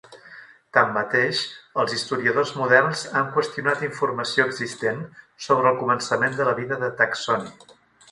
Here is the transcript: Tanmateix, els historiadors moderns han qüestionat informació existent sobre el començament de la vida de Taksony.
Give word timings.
Tanmateix, 0.75 1.41
els 1.81 1.91
historiadors 1.97 2.53
moderns 2.61 3.03
han 3.19 3.29
qüestionat 3.35 3.83
informació 3.89 4.47
existent 4.53 5.05
sobre 5.49 5.71
el 5.73 5.77
començament 5.83 6.39
de 6.41 6.49
la 6.49 6.57
vida 6.63 6.81
de 6.87 6.91
Taksony. 7.03 7.47